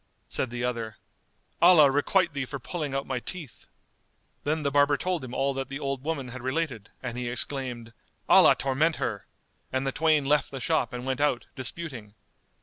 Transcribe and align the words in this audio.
Said 0.29 0.49
the 0.49 0.63
other, 0.63 0.97
"Allah 1.61 1.91
requite 1.91 2.33
thee 2.33 2.45
for 2.45 2.57
pulling 2.57 2.95
out 2.95 3.05
my 3.05 3.19
teeth." 3.19 3.69
Then 4.45 4.63
the 4.63 4.71
barber 4.71 4.97
told 4.97 5.23
him 5.23 5.31
all 5.35 5.53
that 5.53 5.69
the 5.69 5.79
old 5.79 6.03
woman 6.03 6.29
had 6.29 6.41
related 6.41 6.89
and 7.03 7.19
he 7.19 7.29
exclaimed, 7.29 7.93
"Allah 8.27 8.55
torment 8.55 8.95
her!"; 8.95 9.27
and 9.71 9.85
the 9.85 9.91
twain 9.91 10.25
left 10.25 10.49
the 10.49 10.59
shop 10.59 10.91
and 10.91 11.05
went 11.05 11.21
out, 11.21 11.45
disputing. 11.55 12.15